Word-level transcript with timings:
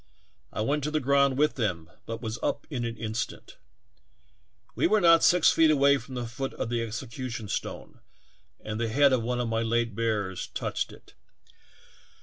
I 0.51 0.61
went 0.61 0.83
to 0.85 0.89
the 0.89 0.99
ground 0.99 1.37
with 1.37 1.57
them, 1.57 1.87
but 2.07 2.23
was 2.23 2.39
up 2.41 2.65
in 2.71 2.85
an 2.85 2.97
instant. 2.97 3.57
We 4.73 4.87
were 4.87 4.99
not 4.99 5.23
six 5.23 5.51
feet 5.51 5.69
away 5.69 5.99
from 5.99 6.15
the 6.15 6.25
foot 6.25 6.55
of 6.55 6.69
the 6.69 6.81
execution 6.81 7.47
stone, 7.49 7.99
and 8.59 8.79
the 8.79 8.89
head 8.89 9.13
of 9.13 9.21
one 9.21 9.39
of 9.39 9.47
my 9.47 9.61
late 9.61 9.93
bearers 9.93 10.47
touched 10.47 10.91
it. 10.91 11.13